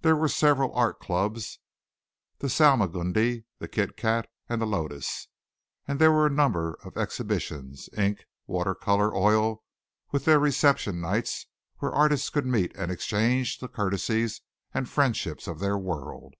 There 0.00 0.16
were 0.16 0.26
several 0.26 0.74
art 0.74 0.98
clubs 0.98 1.60
the 2.40 2.48
Salmagundi, 2.48 3.44
the 3.60 3.68
Kit 3.68 3.96
Kat 3.96 4.28
and 4.48 4.60
the 4.60 4.66
Lotus 4.66 5.28
and 5.86 6.00
there 6.00 6.10
were 6.10 6.26
a 6.26 6.30
number 6.30 6.76
of 6.82 6.96
exhibitions, 6.96 7.88
ink, 7.96 8.24
water 8.48 8.74
color, 8.74 9.14
oil, 9.14 9.62
with 10.10 10.24
their 10.24 10.40
reception 10.40 11.00
nights 11.00 11.46
where 11.76 11.92
artists 11.94 12.28
could 12.28 12.44
meet 12.44 12.72
and 12.74 12.90
exchange 12.90 13.60
the 13.60 13.68
courtesies 13.68 14.40
and 14.74 14.88
friendship 14.88 15.46
of 15.46 15.60
their 15.60 15.78
world. 15.78 16.34